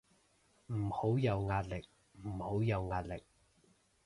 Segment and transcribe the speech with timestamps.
[0.73, 1.87] 唔好有壓力，
[2.23, 3.23] 唔好有壓力